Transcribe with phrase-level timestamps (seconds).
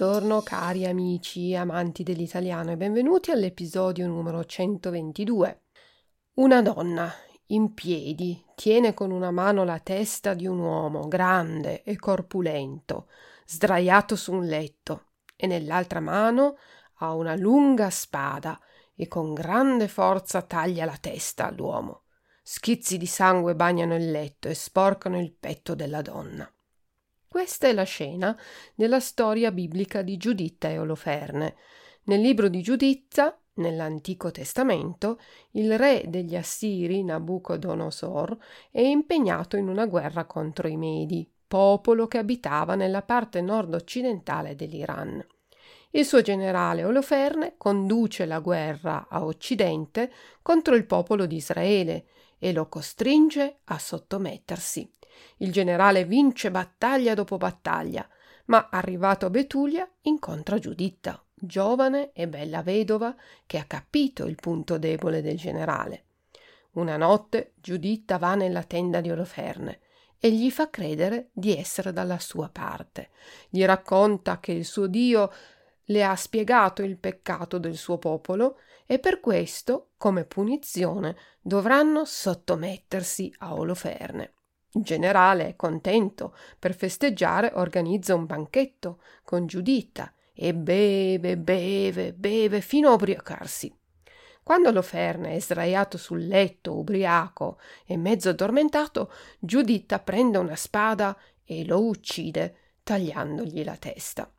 [0.00, 5.64] Buongiorno cari amici e amanti dell'italiano e benvenuti all'episodio numero 122.
[6.36, 7.12] Una donna
[7.48, 13.10] in piedi tiene con una mano la testa di un uomo grande e corpulento,
[13.44, 16.56] sdraiato su un letto, e nell'altra mano
[17.00, 18.58] ha una lunga spada
[18.94, 22.04] e con grande forza taglia la testa all'uomo.
[22.42, 26.50] Schizzi di sangue bagnano il letto e sporcano il petto della donna.
[27.32, 28.36] Questa è la scena
[28.74, 31.54] della storia biblica di Giuditta e Oloferne.
[32.06, 35.20] Nel libro di Giuditta, nell'Antico Testamento,
[35.52, 38.36] il re degli Assiri, Nabucodonosor,
[38.72, 45.24] è impegnato in una guerra contro i Medi, popolo che abitava nella parte nord-occidentale dell'Iran.
[45.90, 50.10] Il suo generale Oloferne conduce la guerra a Occidente
[50.42, 52.06] contro il popolo di Israele
[52.40, 54.98] e lo costringe a sottomettersi.
[55.38, 58.08] Il generale vince battaglia dopo battaglia,
[58.46, 63.14] ma arrivato a Betulia incontra Giuditta, giovane e bella vedova
[63.46, 66.04] che ha capito il punto debole del generale.
[66.72, 69.80] Una notte Giuditta va nella tenda di Oloferne
[70.18, 73.10] e gli fa credere di essere dalla sua parte.
[73.48, 75.32] Gli racconta che il suo Dio
[75.84, 83.34] le ha spiegato il peccato del suo popolo e per questo, come punizione, dovranno sottomettersi
[83.38, 84.34] a Oloferne.
[84.72, 92.60] Il generale è contento, per festeggiare organizza un banchetto con Giuditta e beve, beve, beve
[92.60, 93.74] fino a ubriacarsi.
[94.42, 101.64] Quando Loferne è sdraiato sul letto, ubriaco e mezzo addormentato, Giuditta prende una spada e
[101.64, 104.32] lo uccide, tagliandogli la testa.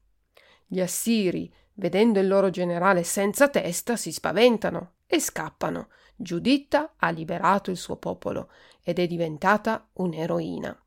[0.65, 5.89] Gli assiri, vedendo il loro generale senza testa, si spaventano e scappano.
[6.21, 8.49] Giuditta ha liberato il suo popolo
[8.83, 10.77] ed è diventata un'eroina.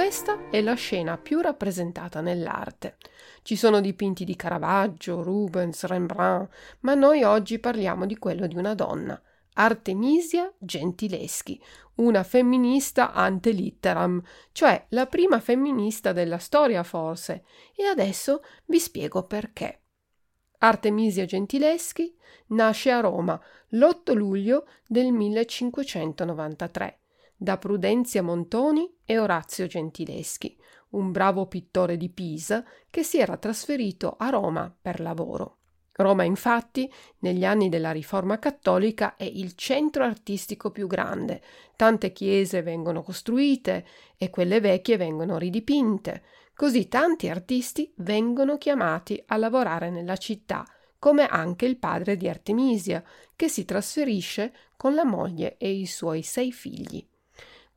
[0.00, 2.96] Questa è la scena più rappresentata nell'arte.
[3.42, 6.50] Ci sono dipinti di Caravaggio, Rubens, Rembrandt,
[6.80, 9.20] ma noi oggi parliamo di quello di una donna,
[9.52, 11.62] Artemisia Gentileschi,
[11.96, 14.22] una femminista ante litteram,
[14.52, 17.44] cioè la prima femminista della storia forse,
[17.76, 19.82] e adesso vi spiego perché.
[20.60, 22.16] Artemisia Gentileschi
[22.48, 26.99] nasce a Roma l'8 luglio del 1593
[27.42, 30.54] da Prudenzia Montoni e Orazio Gentileschi,
[30.90, 35.56] un bravo pittore di Pisa che si era trasferito a Roma per lavoro.
[35.92, 41.40] Roma, infatti, negli anni della Riforma cattolica è il centro artistico più grande.
[41.76, 43.86] Tante chiese vengono costruite
[44.18, 46.22] e quelle vecchie vengono ridipinte.
[46.54, 50.66] Così tanti artisti vengono chiamati a lavorare nella città,
[50.98, 53.02] come anche il padre di Artemisia,
[53.34, 57.02] che si trasferisce con la moglie e i suoi sei figli.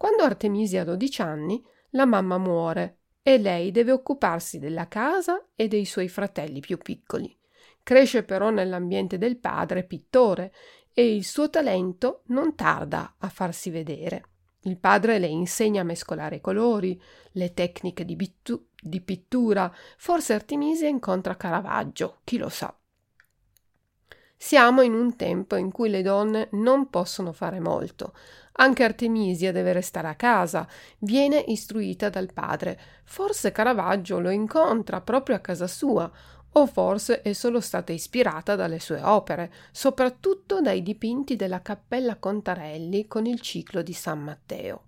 [0.04, 5.70] Quando Artemisia ha 12 anni, la mamma muore e lei deve occuparsi della casa e
[5.70, 7.34] dei suoi fratelli più piccoli.
[7.82, 10.54] Cresce però nell'ambiente del padre pittore
[10.94, 14.26] e il suo talento non tarda a farsi vedere.
[14.64, 19.74] Il padre le insegna a mescolare i colori, le tecniche di, bittu- di pittura.
[19.96, 22.78] Forse Artemisia incontra Caravaggio, chi lo sa.
[24.46, 28.14] Siamo in un tempo in cui le donne non possono fare molto.
[28.58, 30.68] Anche Artemisia deve restare a casa,
[30.98, 32.78] viene istruita dal padre.
[33.06, 36.12] Forse Caravaggio lo incontra proprio a casa sua,
[36.52, 43.08] o forse è solo stata ispirata dalle sue opere, soprattutto dai dipinti della Cappella Contarelli
[43.08, 44.82] con il ciclo di San Matteo.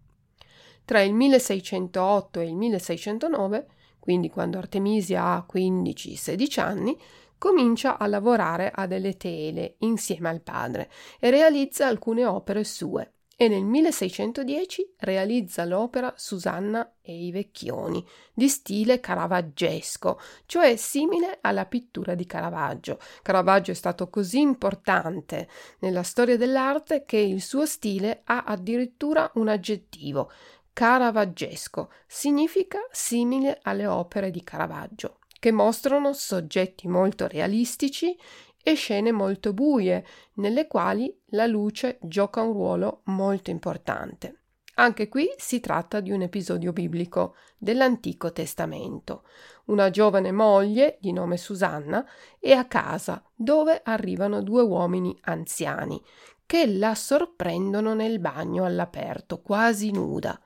[0.83, 3.67] Tra il 1608 e il 1609,
[3.99, 6.95] quindi quando Artemisia ha 15-16 anni,
[7.37, 10.89] comincia a lavorare a delle tele insieme al padre
[11.19, 18.47] e realizza alcune opere sue e nel 1610 realizza l'opera Susanna e i Vecchioni, di
[18.47, 22.97] stile caravaggesco, cioè simile alla pittura di Caravaggio.
[23.21, 25.49] Caravaggio è stato così importante
[25.79, 30.31] nella storia dell'arte che il suo stile ha addirittura un aggettivo,
[30.71, 38.17] caravaggesco, significa simile alle opere di Caravaggio che mostrano soggetti molto realistici
[38.61, 40.05] e scene molto buie,
[40.35, 44.39] nelle quali la luce gioca un ruolo molto importante.
[44.77, 49.23] Anche qui si tratta di un episodio biblico dell'Antico Testamento.
[49.65, 52.05] Una giovane moglie di nome Susanna
[52.39, 56.01] è a casa dove arrivano due uomini anziani
[56.45, 60.39] che la sorprendono nel bagno all'aperto, quasi nuda.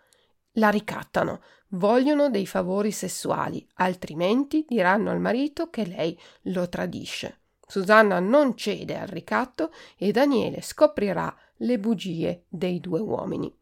[0.54, 7.38] La ricattano, vogliono dei favori sessuali, altrimenti diranno al marito che lei lo tradisce.
[7.68, 13.56] Susanna non cede al ricatto e Daniele scoprirà le bugie dei due uomini.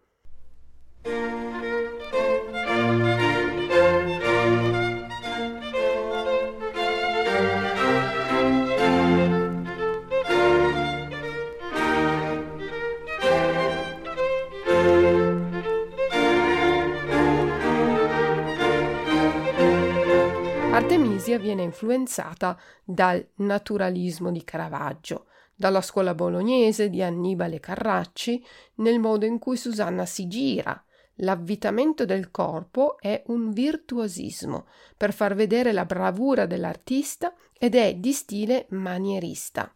[20.77, 25.25] Artemisia viene influenzata dal naturalismo di Caravaggio,
[25.55, 28.45] dalla scuola bolognese di Annibale Carracci,
[28.75, 30.79] nel modo in cui Susanna si gira.
[31.21, 38.11] L'avvitamento del corpo è un virtuosismo per far vedere la bravura dell'artista ed è di
[38.11, 39.71] stile manierista.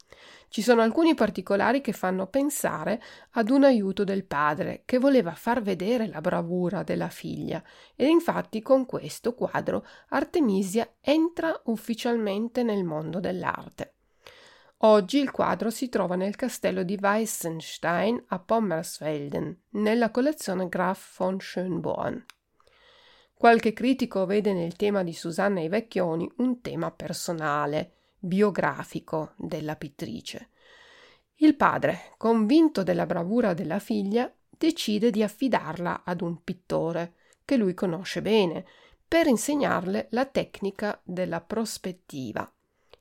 [0.51, 3.01] Ci sono alcuni particolari che fanno pensare
[3.31, 7.63] ad un aiuto del padre che voleva far vedere la bravura della figlia
[7.95, 13.93] e infatti con questo quadro Artemisia entra ufficialmente nel mondo dell'arte.
[14.79, 21.37] Oggi il quadro si trova nel castello di Weissenstein a Pommersfelden, nella collezione Graf von
[21.39, 22.25] Schönborn.
[23.33, 30.49] Qualche critico vede nel tema di Susanna i Vecchioni un tema personale, biografico della pittrice.
[31.37, 37.73] Il padre, convinto della bravura della figlia, decide di affidarla ad un pittore che lui
[37.73, 38.63] conosce bene
[39.07, 42.49] per insegnarle la tecnica della prospettiva.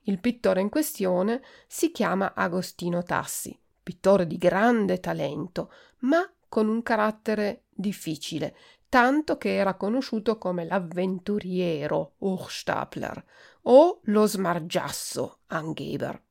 [0.04, 6.82] Il pittore in questione si chiama Agostino Tassi, pittore di grande talento, ma con un
[6.82, 8.56] carattere difficile,
[8.88, 13.24] tanto che era conosciuto come l'avventuriero Hochstapler
[13.62, 16.22] o lo smargiasso Angeber.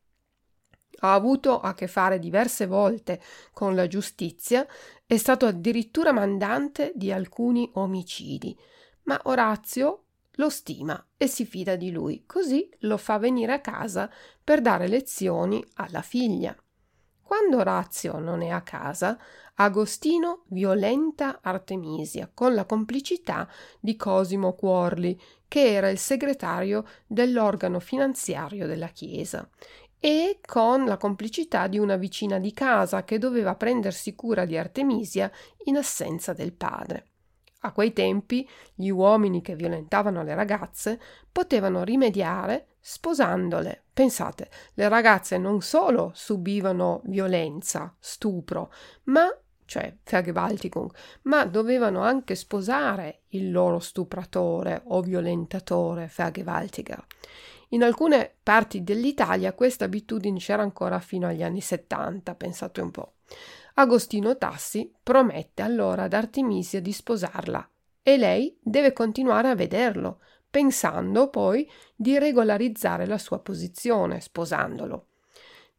[1.01, 3.21] Ha avuto a che fare diverse volte
[3.53, 4.67] con la giustizia,
[5.05, 8.57] è stato addirittura mandante di alcuni omicidi,
[9.03, 10.03] ma Orazio
[10.33, 14.09] lo stima e si fida di lui, così lo fa venire a casa
[14.43, 16.55] per dare lezioni alla figlia.
[17.21, 19.17] Quando Orazio non è a casa,
[19.55, 23.47] Agostino violenta Artemisia con la complicità
[23.79, 29.49] di Cosimo Cuorli, che era il segretario dell'organo finanziario della Chiesa,
[29.99, 35.29] e con la complicità di una vicina di casa che doveva prendersi cura di Artemisia
[35.65, 37.07] in assenza del padre.
[37.63, 40.97] A quei tempi gli uomini che violentavano le ragazze
[41.29, 43.83] potevano rimediare sposandole.
[43.91, 48.71] Pensate, le ragazze non solo subivano violenza, stupro,
[49.05, 49.27] ma
[49.69, 50.92] cioè Vergewaltigung,
[51.24, 57.06] ma dovevano anche sposare il loro stupratore o violentatore Vergewaltiger.
[57.69, 63.13] In alcune parti dell'Italia questa abitudine c'era ancora fino agli anni 70, pensate un po'.
[63.75, 67.69] Agostino Tassi promette allora ad Artemisia di sposarla
[68.01, 75.10] e lei deve continuare a vederlo, pensando poi di regolarizzare la sua posizione sposandolo.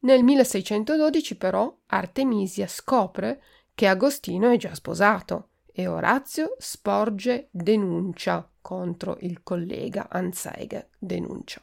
[0.03, 3.43] Nel 1612 però Artemisia scopre
[3.81, 10.91] che Agostino è già sposato e Orazio sporge denuncia contro il collega Anzeige.
[10.99, 11.63] Denuncia.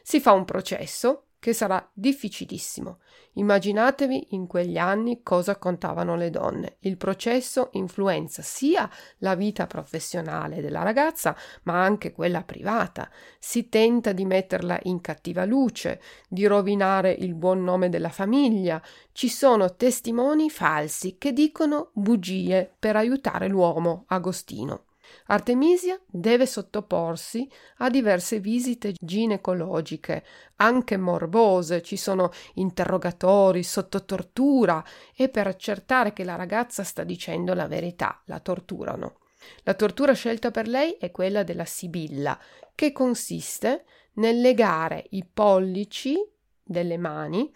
[0.00, 3.00] Si fa un processo che sarà difficilissimo.
[3.34, 6.76] Immaginatevi in quegli anni cosa contavano le donne.
[6.78, 13.10] Il processo influenza sia la vita professionale della ragazza, ma anche quella privata.
[13.38, 18.80] Si tenta di metterla in cattiva luce, di rovinare il buon nome della famiglia.
[19.12, 24.84] Ci sono testimoni falsi che dicono bugie per aiutare l'uomo Agostino.
[25.26, 30.24] Artemisia deve sottoporsi a diverse visite ginecologiche,
[30.56, 37.54] anche morbose, ci sono interrogatori sotto tortura e per accertare che la ragazza sta dicendo
[37.54, 39.18] la verità, la torturano.
[39.62, 42.38] La tortura scelta per lei è quella della Sibilla,
[42.74, 46.16] che consiste nel legare i pollici
[46.62, 47.52] delle mani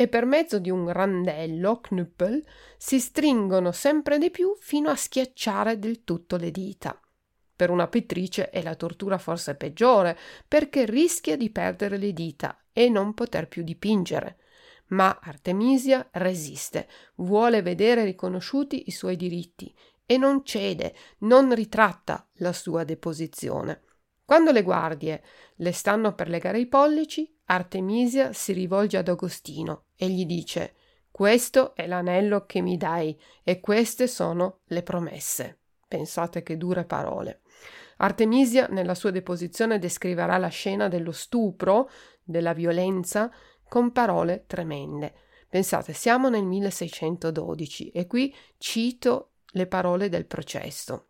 [0.00, 2.42] e per mezzo di un randello, Knüppel,
[2.78, 6.98] si stringono sempre di più fino a schiacciare del tutto le dita.
[7.54, 10.16] Per una pittrice è la tortura forse peggiore,
[10.48, 14.38] perché rischia di perdere le dita e non poter più dipingere.
[14.86, 19.70] Ma Artemisia resiste, vuole vedere riconosciuti i suoi diritti
[20.06, 23.82] e non cede, non ritratta la sua deposizione.
[24.30, 25.24] Quando le guardie
[25.56, 30.74] le stanno per legare i pollici, Artemisia si rivolge ad Agostino e gli dice
[31.10, 35.62] Questo è l'anello che mi dai e queste sono le promesse.
[35.88, 37.40] Pensate che dure parole.
[37.96, 41.90] Artemisia nella sua deposizione descriverà la scena dello stupro,
[42.22, 43.32] della violenza,
[43.68, 45.12] con parole tremende.
[45.48, 51.06] Pensate, siamo nel 1612 e qui cito le parole del processo.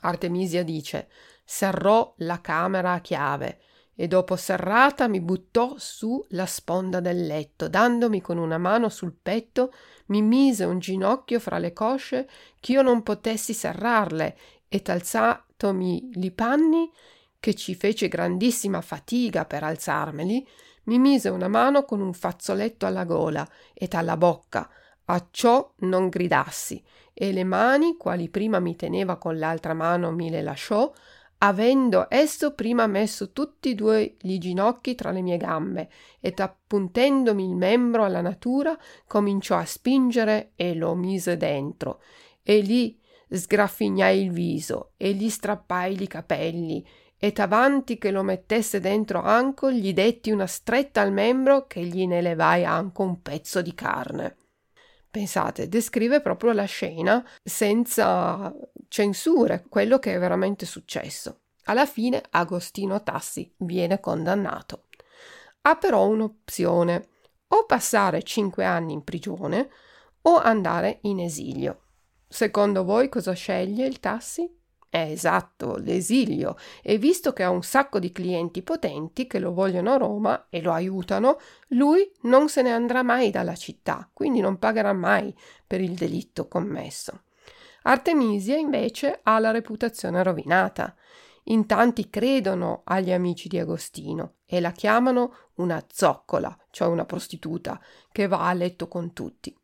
[0.00, 1.08] Artemisia dice:
[1.50, 3.60] Serrò la camera a chiave
[3.94, 9.14] e dopo serrata mi buttò su la sponda del letto, dandomi con una mano sul
[9.14, 9.72] petto,
[10.08, 12.28] mi mise un ginocchio fra le cosce
[12.60, 14.36] ch'io non potessi serrarle,
[14.68, 16.92] e alzatomi li panni,
[17.40, 20.46] che ci fece grandissima fatica per alzarmeli,
[20.84, 24.68] mi mise una mano con un fazzoletto alla gola e alla bocca,
[25.06, 30.28] a ciò non gridassi, e le mani, quali prima mi teneva con l'altra mano, mi
[30.28, 30.92] le lasciò,
[31.38, 35.88] avendo esso prima messo tutti e due gli ginocchi tra le mie gambe
[36.20, 38.76] ed appuntendomi il membro alla natura
[39.06, 42.00] cominciò a spingere e lo mise dentro
[42.42, 42.98] e gli
[43.30, 46.84] sgraffignai il viso e gli strappai i capelli
[47.18, 52.06] ed avanti che lo mettesse dentro anco gli detti una stretta al membro che gli
[52.06, 54.36] ne levai anco un pezzo di carne.
[55.10, 58.54] Pensate, descrive proprio la scena senza
[58.88, 61.42] censure, quello che è veramente successo.
[61.64, 64.86] Alla fine Agostino Tassi viene condannato.
[65.62, 67.08] Ha però un'opzione,
[67.48, 69.70] o passare cinque anni in prigione
[70.22, 71.82] o andare in esilio.
[72.26, 74.56] Secondo voi cosa sceglie il Tassi?
[74.90, 79.92] È esatto, l'esilio, e visto che ha un sacco di clienti potenti che lo vogliono
[79.92, 84.58] a Roma e lo aiutano, lui non se ne andrà mai dalla città, quindi non
[84.58, 85.34] pagherà mai
[85.66, 87.24] per il delitto commesso.
[87.88, 90.94] Artemisia invece ha la reputazione rovinata.
[91.44, 97.80] In tanti credono agli amici di Agostino e la chiamano una zoccola, cioè una prostituta,
[98.12, 99.56] che va a letto con tutti.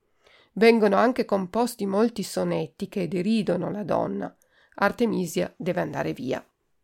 [0.53, 4.35] Vengono anche composti molti sonetti che deridono la donna.
[4.77, 6.43] Artemisia deve andare via.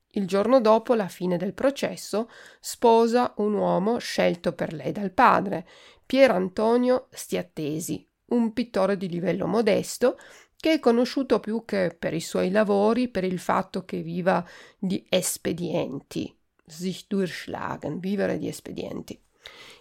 [0.09, 2.29] Il giorno dopo la fine del processo
[2.61, 5.67] sposa un uomo scelto per lei dal padre,
[6.05, 10.19] Pier Antonio Stiattesi, un pittore di livello modesto
[10.61, 14.47] che è conosciuto più che per i suoi lavori per il fatto che viva
[14.79, 16.33] di espedienti,
[16.67, 19.19] sich durchschlagen, vivere di espedienti.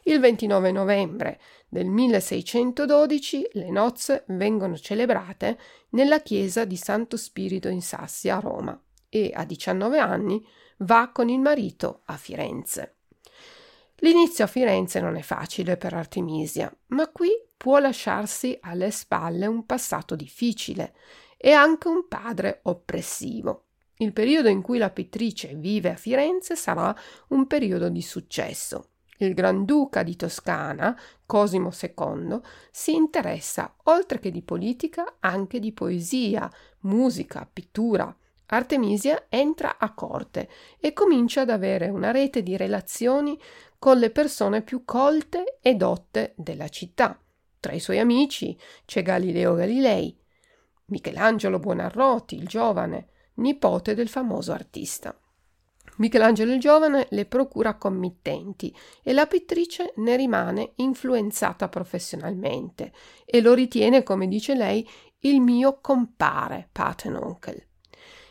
[0.04, 5.60] Il 29 novembre del 1612 le nozze vengono celebrate
[5.90, 10.44] nella chiesa di Santo Spirito in Sassia a Roma e a 19 anni
[10.78, 12.99] va con il marito a Firenze.
[14.00, 19.66] L'inizio a Firenze non è facile per Artemisia, ma qui può lasciarsi alle spalle un
[19.66, 20.94] passato difficile
[21.38, 23.66] e anche un padre oppressivo.
[23.98, 26.96] Il periodo in cui la pittrice vive a Firenze sarà
[27.30, 28.92] un periodo di successo.
[29.18, 32.40] Il Granduca di Toscana, Cosimo II,
[32.72, 36.50] si interessa, oltre che di politica, anche di poesia,
[36.82, 38.16] musica, pittura.
[38.52, 43.38] Artemisia entra a corte e comincia ad avere una rete di relazioni
[43.80, 47.18] con le persone più colte e dotte della città.
[47.60, 50.16] Tra i suoi amici c'è Galileo Galilei,
[50.88, 55.18] Michelangelo Buonarroti, il giovane, nipote del famoso artista.
[55.98, 62.94] Michelangelo il giovane le procura committenti e la pittrice ne rimane influenzata professionalmente
[63.26, 64.88] e lo ritiene, come dice lei,
[65.20, 67.69] il mio compare, paten onkel.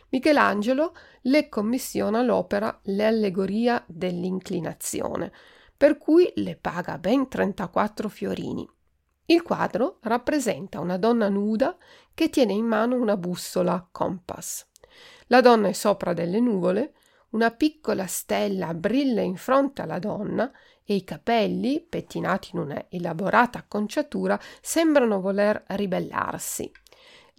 [0.09, 5.31] Michelangelo le commissiona l'opera Le allegoria dell'inclinazione,
[5.75, 8.67] per cui le paga ben 34 fiorini.
[9.25, 11.77] Il quadro rappresenta una donna nuda
[12.13, 14.67] che tiene in mano una bussola compass.
[15.27, 16.93] La donna è sopra delle nuvole
[17.29, 20.51] una piccola stella brilla in fronte alla donna
[20.83, 26.71] e i capelli, pettinati in una elaborata acconciatura, sembrano voler ribellarsi.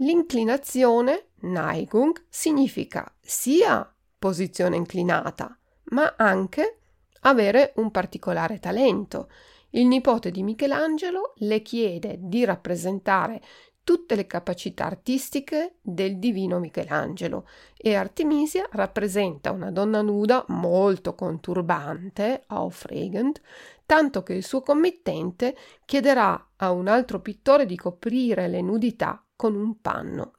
[0.02, 5.54] L'inclinazione, Neigung, significa sia posizione inclinata,
[5.90, 6.78] ma anche
[7.20, 9.28] avere un particolare talento.
[9.70, 13.42] Il nipote di Michelangelo le chiede di rappresentare
[13.84, 22.44] tutte le capacità artistiche del divino Michelangelo e Artemisia rappresenta una donna nuda molto conturbante,
[22.46, 23.38] aufregend,
[23.84, 25.54] tanto che il suo committente
[25.84, 30.34] chiederà a un altro pittore di coprire le nudità con un panno.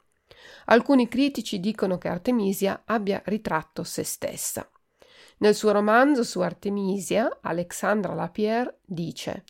[0.65, 4.69] Alcuni critici dicono che Artemisia abbia ritratto se stessa.
[5.37, 9.43] Nel suo romanzo su Artemisia, Alexandra Lapierre dice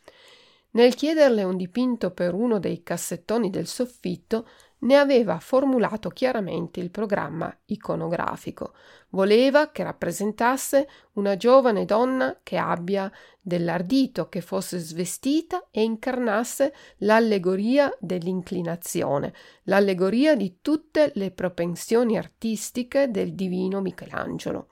[0.74, 4.48] nel chiederle un dipinto per uno dei cassettoni del soffitto,
[4.82, 8.74] ne aveva formulato chiaramente il programma iconografico.
[9.10, 17.96] Voleva che rappresentasse una giovane donna che abbia dell'ardito, che fosse svestita e incarnasse l'allegoria
[18.00, 19.34] dell'inclinazione,
[19.64, 24.68] l'allegoria di tutte le propensioni artistiche del divino Michelangelo.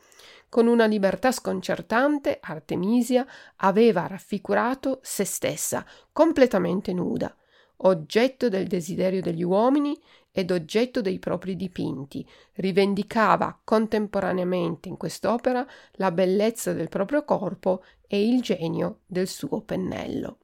[0.49, 3.25] Con una libertà sconcertante, Artemisia
[3.57, 7.35] aveva raffigurato se stessa, completamente nuda,
[7.81, 9.97] oggetto del desiderio degli uomini
[10.31, 18.27] ed oggetto dei propri dipinti, rivendicava contemporaneamente in quest'opera la bellezza del proprio corpo e
[18.27, 20.37] il genio del suo pennello.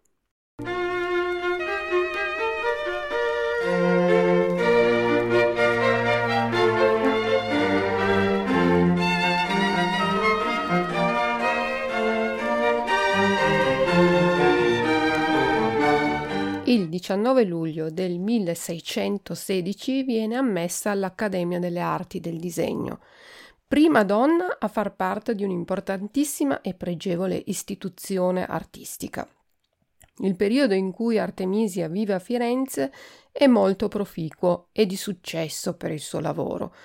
[16.76, 23.00] Il 19 luglio del 1616 viene ammessa all'Accademia delle Arti del Disegno,
[23.66, 29.26] prima donna a far parte di un'importantissima e pregevole istituzione artistica.
[30.18, 32.92] Il periodo in cui Artemisia vive a Firenze
[33.32, 36.76] è molto proficuo e di successo per il suo lavoro.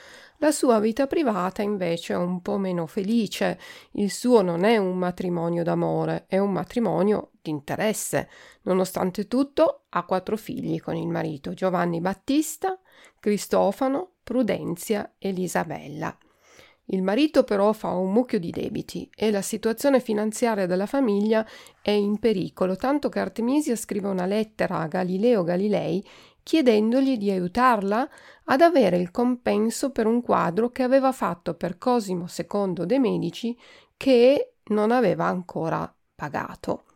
[0.42, 3.58] La sua vita privata invece è un po' meno felice.
[3.92, 8.26] Il suo non è un matrimonio d'amore, è un matrimonio di interesse.
[8.62, 12.80] Nonostante tutto, ha quattro figli con il marito Giovanni Battista,
[13.20, 16.16] Cristofano, Prudenzia e Elisabella.
[16.92, 21.46] Il marito però fa un mucchio di debiti e la situazione finanziaria della famiglia
[21.82, 26.04] è in pericolo, tanto che Artemisia scrive una lettera a Galileo Galilei
[26.50, 28.08] chiedendogli di aiutarla
[28.46, 33.56] ad avere il compenso per un quadro che aveva fatto per Cosimo II de' Medici
[33.96, 36.86] che non aveva ancora pagato.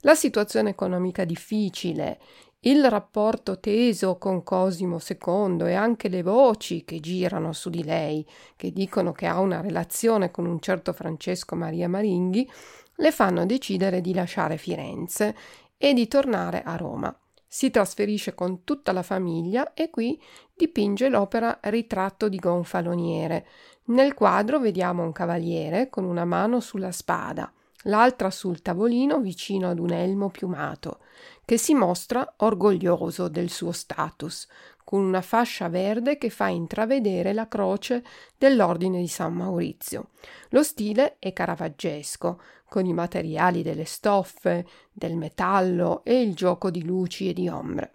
[0.00, 2.18] La situazione economica difficile,
[2.60, 8.26] il rapporto teso con Cosimo II e anche le voci che girano su di lei,
[8.56, 12.50] che dicono che ha una relazione con un certo Francesco Maria Maringhi,
[12.94, 15.36] le fanno decidere di lasciare Firenze
[15.76, 17.14] e di tornare a Roma.
[17.54, 20.20] Si trasferisce con tutta la famiglia e qui
[20.56, 23.46] dipinge l'opera Ritratto di Gonfaloniere.
[23.84, 29.78] Nel quadro vediamo un cavaliere con una mano sulla spada, l'altra sul tavolino vicino ad
[29.78, 30.98] un elmo piumato,
[31.44, 34.48] che si mostra orgoglioso del suo status,
[34.82, 38.02] con una fascia verde che fa intravedere la croce
[38.36, 40.08] dell'Ordine di San Maurizio.
[40.48, 42.40] Lo stile è caravaggesco,
[42.74, 47.92] con i materiali delle stoffe, del metallo e il gioco di luci e di ombre.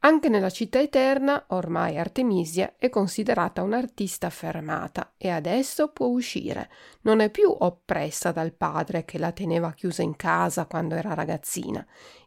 [0.00, 6.68] Anche nella città eterna, ormai Artemisia è considerata un'artista affermata e adesso può uscire.
[7.02, 11.82] Non è più oppressa dal padre che la teneva chiusa in casa quando era ragazzina.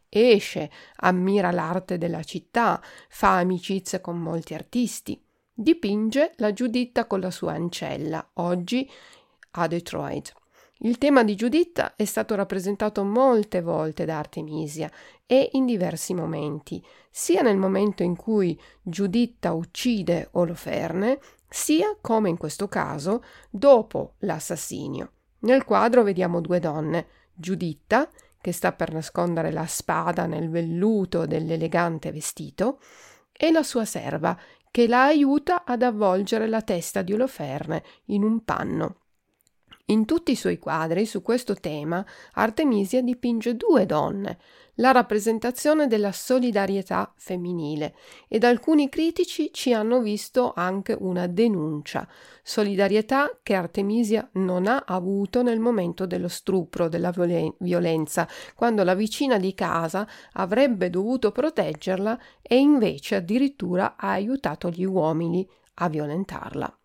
[0.08, 5.24] Esce, ammira l'arte della città, fa amicizie con molti artisti.
[5.52, 8.90] Dipinge la Giuditta con la sua ancella, oggi
[9.52, 10.42] a Detroit.
[10.78, 14.90] Il tema di Giuditta è stato rappresentato molte volte da Artemisia
[15.24, 22.36] e in diversi momenti, sia nel momento in cui Giuditta uccide Oloferne, sia, come in
[22.36, 25.12] questo caso, dopo l'assassinio.
[25.40, 28.10] Nel quadro vediamo due donne, Giuditta,
[28.40, 32.80] che sta per nascondere la spada nel velluto dell'elegante vestito,
[33.32, 34.36] e la sua serva,
[34.70, 38.96] che la aiuta ad avvolgere la testa di Oloferne in un panno.
[39.88, 44.38] In tutti i suoi quadri su questo tema Artemisia dipinge due donne,
[44.76, 47.94] la rappresentazione della solidarietà femminile
[48.26, 52.08] ed alcuni critici ci hanno visto anche una denuncia,
[52.42, 57.12] solidarietà che Artemisia non ha avuto nel momento dello stupro, della
[57.58, 64.84] violenza, quando la vicina di casa avrebbe dovuto proteggerla e invece addirittura ha aiutato gli
[64.84, 66.78] uomini a violentarla.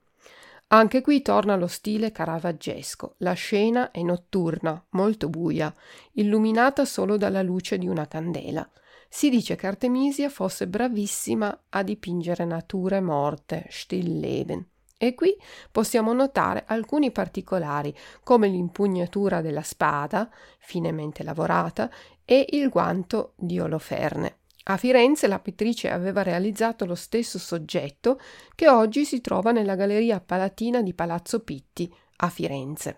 [0.72, 3.16] Anche qui torna lo stile caravaggesco.
[3.18, 5.74] La scena è notturna, molto buia,
[6.12, 8.70] illuminata solo dalla luce di una candela.
[9.08, 14.64] Si dice che Artemisia fosse bravissima a dipingere nature morte, Stillleben.
[14.96, 15.36] E qui
[15.72, 20.30] possiamo notare alcuni particolari, come l'impugnatura della spada,
[20.60, 21.90] finemente lavorata,
[22.24, 24.38] e il guanto di Oloferne.
[24.63, 28.19] A Firenze la pittrice aveva realizzato lo stesso soggetto
[28.54, 32.95] che oggi si trova nella Galleria Palatina di Palazzo Pitti a Firenze.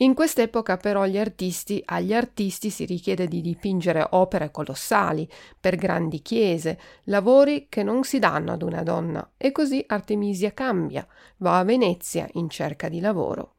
[0.00, 5.26] In quest'epoca però artisti, agli artisti si richiede di dipingere opere colossali
[5.58, 11.06] per grandi chiese, lavori che non si danno ad una donna e così Artemisia cambia,
[11.38, 13.55] va a Venezia in cerca di lavoro.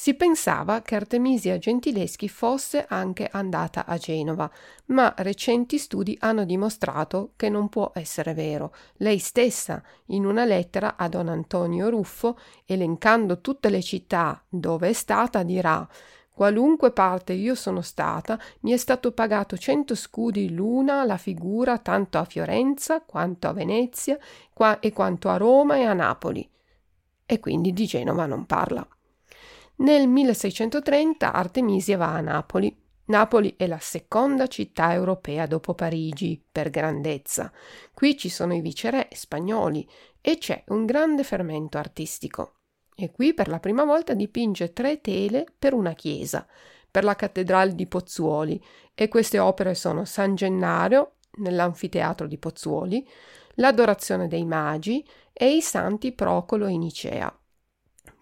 [0.00, 4.50] Si pensava che Artemisia Gentileschi fosse anche andata a Genova,
[4.86, 8.74] ma recenti studi hanno dimostrato che non può essere vero.
[8.94, 14.92] Lei stessa, in una lettera a don Antonio Ruffo, elencando tutte le città dove è
[14.94, 15.86] stata, dirà
[16.30, 22.16] Qualunque parte io sono stata, mi è stato pagato cento scudi l'una la figura tanto
[22.16, 24.18] a Fiorenza quanto a Venezia
[24.54, 26.50] qua- e quanto a Roma e a Napoli.
[27.26, 28.88] E quindi di Genova non parla.
[29.80, 32.76] Nel 1630 Artemisia va a Napoli.
[33.06, 37.50] Napoli è la seconda città europea dopo Parigi per grandezza.
[37.94, 39.88] Qui ci sono i viceré spagnoli
[40.20, 42.56] e c'è un grande fermento artistico.
[42.94, 46.46] E qui per la prima volta dipinge tre tele per una chiesa,
[46.90, 48.62] per la cattedrale di Pozzuoli,
[48.94, 53.08] e queste opere sono San Gennaro nell'anfiteatro di Pozzuoli,
[53.54, 57.39] l'Adorazione dei Magi e i Santi Procolo e Nicea.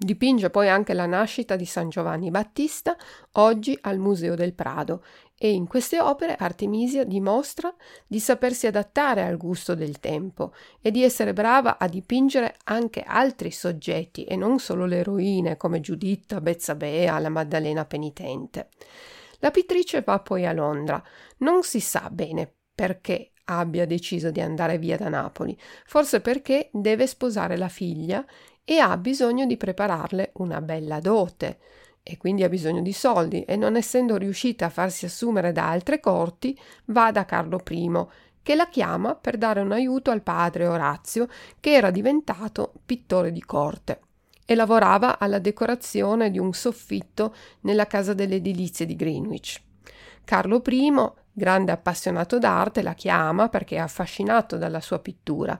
[0.00, 2.96] Dipinge poi anche la nascita di San Giovanni Battista,
[3.32, 5.02] oggi al Museo del Prado,
[5.36, 7.74] e in queste opere Artemisia dimostra
[8.06, 13.50] di sapersi adattare al gusto del tempo e di essere brava a dipingere anche altri
[13.50, 18.68] soggetti e non solo le eroine come Giuditta, Bezzabea, la Maddalena penitente.
[19.40, 21.02] La pittrice va poi a Londra.
[21.38, 27.06] Non si sa bene perché abbia deciso di andare via da Napoli, forse perché deve
[27.06, 28.24] sposare la figlia
[28.70, 31.58] e ha bisogno di prepararle una bella dote
[32.02, 36.00] e quindi ha bisogno di soldi e non essendo riuscita a farsi assumere da altre
[36.00, 36.54] corti
[36.86, 38.06] va da Carlo I
[38.42, 41.28] che la chiama per dare un aiuto al padre Orazio
[41.60, 44.00] che era diventato pittore di corte
[44.44, 49.62] e lavorava alla decorazione di un soffitto nella casa delle edilizie di Greenwich.
[50.24, 50.92] Carlo I,
[51.32, 55.58] grande appassionato d'arte, la chiama perché è affascinato dalla sua pittura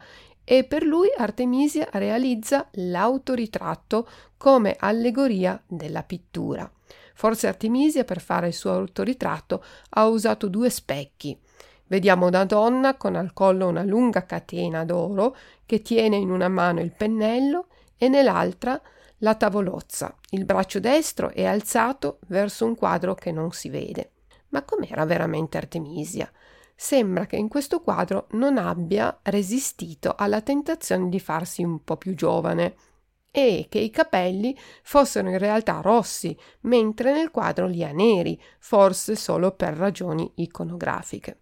[0.51, 4.09] e per lui Artemisia realizza l'autoritratto
[4.39, 6.71] come allegoria della pittura.
[7.13, 11.39] Forse Artemisia per fare il suo autoritratto ha usato due specchi.
[11.87, 16.81] Vediamo una donna con al collo una lunga catena d'oro che tiene in una mano
[16.81, 17.67] il pennello
[17.99, 18.81] e nell'altra
[19.19, 20.17] la tavolozza.
[20.31, 24.13] Il braccio destro è alzato verso un quadro che non si vede.
[24.49, 26.31] Ma com'era veramente Artemisia?
[26.81, 32.15] Sembra che in questo quadro non abbia resistito alla tentazione di farsi un po' più
[32.15, 32.77] giovane
[33.33, 39.17] e che i capelli fossero in realtà rossi, mentre nel quadro li ha neri, forse
[39.17, 41.41] solo per ragioni iconografiche.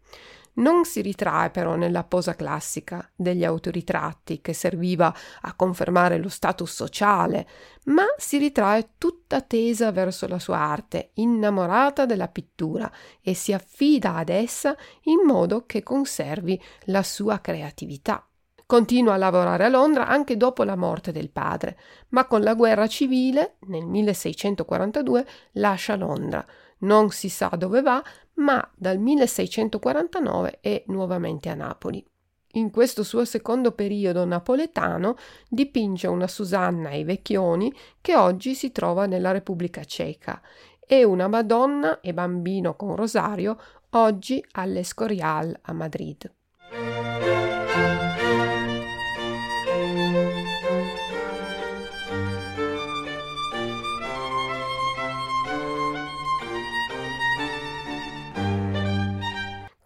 [0.57, 6.73] Non si ritrae però nella posa classica degli autoritratti che serviva a confermare lo status
[6.73, 7.47] sociale,
[7.85, 12.91] ma si ritrae tutta tesa verso la sua arte, innamorata della pittura
[13.21, 18.27] e si affida ad essa in modo che conservi la sua creatività.
[18.67, 22.89] Continua a lavorare a Londra anche dopo la morte del padre, ma con la guerra
[22.89, 26.45] civile, nel 1642, lascia Londra.
[26.79, 28.03] Non si sa dove va,
[28.35, 32.05] ma dal 1649 è nuovamente a Napoli.
[32.53, 35.17] In questo suo secondo periodo napoletano
[35.49, 40.41] dipinge una Susanna ai Vecchioni che oggi si trova nella Repubblica Ceca
[40.81, 43.59] e una Madonna e bambino con rosario
[43.91, 46.33] oggi all'Escorial a Madrid.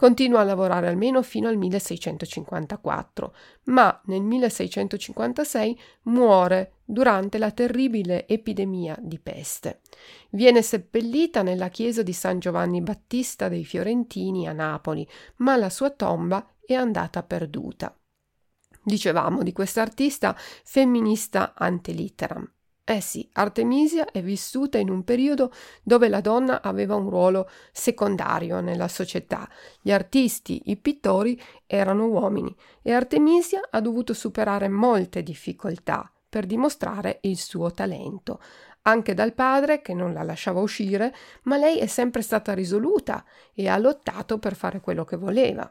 [0.01, 3.35] Continua a lavorare almeno fino al 1654,
[3.65, 9.83] ma nel 1656 muore durante la terribile epidemia di peste.
[10.31, 15.91] Viene seppellita nella chiesa di San Giovanni Battista dei Fiorentini a Napoli, ma la sua
[15.91, 17.95] tomba è andata perduta.
[18.83, 20.35] Dicevamo di quest'artista
[20.65, 22.51] femminista ante litteram.
[22.85, 28.61] Eh sì, Artemisia è vissuta in un periodo dove la donna aveva un ruolo secondario
[28.61, 29.49] nella società.
[29.81, 37.19] Gli artisti, i pittori erano uomini e Artemisia ha dovuto superare molte difficoltà per dimostrare
[37.23, 38.41] il suo talento.
[38.83, 43.69] Anche dal padre, che non la lasciava uscire, ma lei è sempre stata risoluta e
[43.69, 45.71] ha lottato per fare quello che voleva.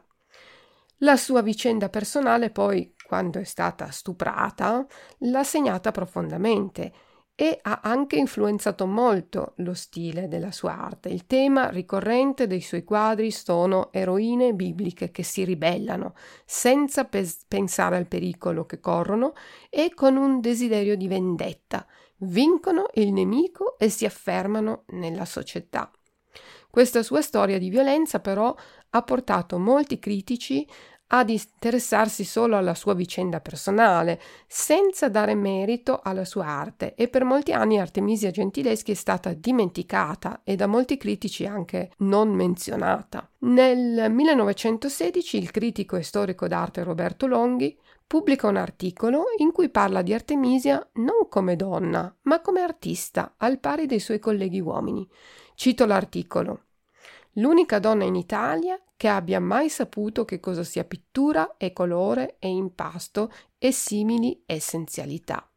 [0.98, 4.86] La sua vicenda personale, poi, quando è stata stuprata,
[5.18, 6.92] l'ha segnata profondamente
[7.34, 11.08] e ha anche influenzato molto lo stile della sua arte.
[11.08, 17.96] Il tema ricorrente dei suoi quadri sono eroine bibliche che si ribellano senza pes- pensare
[17.96, 19.32] al pericolo che corrono
[19.68, 21.84] e con un desiderio di vendetta.
[22.18, 25.90] Vincono il nemico e si affermano nella società.
[26.70, 28.54] Questa sua storia di violenza però
[28.90, 30.64] ha portato molti critici
[31.12, 37.24] ad interessarsi solo alla sua vicenda personale, senza dare merito alla sua arte e per
[37.24, 43.28] molti anni Artemisia Gentileschi è stata dimenticata e da molti critici anche non menzionata.
[43.38, 50.02] Nel 1916 il critico e storico d'arte Roberto Longhi pubblica un articolo in cui parla
[50.02, 55.08] di Artemisia non come donna, ma come artista, al pari dei suoi colleghi uomini.
[55.54, 56.64] Cito l'articolo.
[57.34, 62.48] L'unica donna in Italia che abbia mai saputo che cosa sia pittura e colore e
[62.48, 65.48] impasto e simili essenzialità.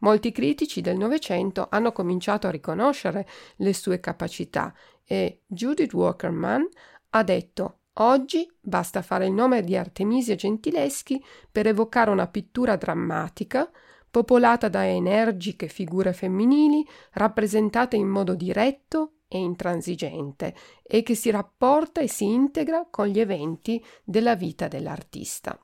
[0.00, 6.68] Molti critici del Novecento hanno cominciato a riconoscere le sue capacità e Judith Walkerman
[7.10, 13.70] ha detto Oggi basta fare il nome di Artemisia Gentileschi per evocare una pittura drammatica,
[14.10, 22.02] popolata da energiche figure femminili rappresentate in modo diretto e intransigente e che si rapporta
[22.02, 25.58] e si integra con gli eventi della vita dell'artista.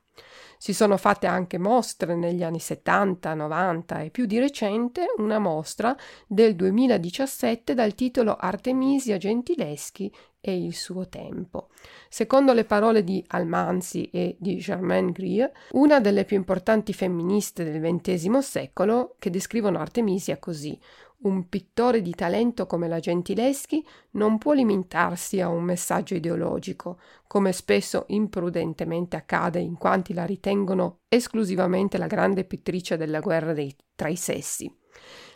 [0.57, 5.95] Si sono fatte anche mostre negli anni 70, 90 e più di recente una mostra
[6.27, 11.69] del 2017 dal titolo Artemisia Gentileschi e il suo tempo.
[12.09, 17.79] Secondo le parole di Almanzi e di Germaine Greer, una delle più importanti femministe del
[17.81, 20.77] XX secolo, che descrivono Artemisia così:
[21.21, 27.51] un pittore di talento come la Gentileschi non può limitarsi a un messaggio ideologico, come
[27.51, 34.07] spesso imprudentemente accade in quanti la ritengono esclusivamente la grande pittrice della guerra dei, tra
[34.07, 34.73] i sessi.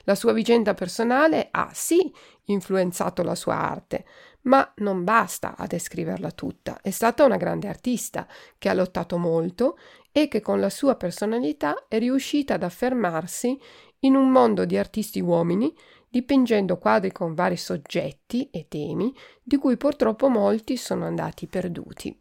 [0.05, 2.13] La sua vicenda personale ha sì
[2.45, 4.05] influenzato la sua arte,
[4.43, 6.79] ma non basta a descriverla tutta.
[6.81, 9.77] È stata una grande artista che ha lottato molto
[10.11, 13.59] e che con la sua personalità è riuscita ad affermarsi
[14.03, 15.73] in un mondo di artisti uomini,
[16.09, 22.17] dipingendo quadri con vari soggetti e temi, di cui purtroppo molti sono andati perduti.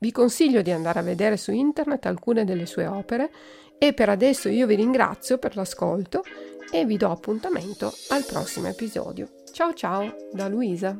[0.00, 3.30] Vi consiglio di andare a vedere su internet alcune delle sue opere
[3.78, 6.22] e per adesso io vi ringrazio per l'ascolto
[6.70, 9.28] e vi do appuntamento al prossimo episodio.
[9.52, 10.98] Ciao ciao da Luisa.